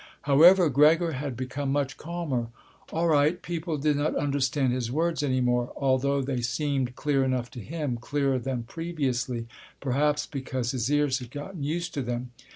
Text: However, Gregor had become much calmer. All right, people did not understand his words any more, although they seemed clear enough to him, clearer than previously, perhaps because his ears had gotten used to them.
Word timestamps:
However, 0.23 0.67
Gregor 0.67 1.11
had 1.11 1.37
become 1.37 1.71
much 1.71 1.95
calmer. 1.95 2.47
All 2.91 3.07
right, 3.07 3.39
people 3.39 3.77
did 3.77 3.97
not 3.97 4.15
understand 4.15 4.73
his 4.73 4.91
words 4.91 5.21
any 5.21 5.41
more, 5.41 5.71
although 5.77 6.23
they 6.23 6.41
seemed 6.41 6.95
clear 6.95 7.23
enough 7.23 7.51
to 7.51 7.59
him, 7.59 7.97
clearer 7.97 8.39
than 8.39 8.63
previously, 8.63 9.45
perhaps 9.79 10.25
because 10.25 10.71
his 10.71 10.89
ears 10.91 11.19
had 11.19 11.29
gotten 11.29 11.61
used 11.61 11.93
to 11.93 12.01
them. 12.01 12.31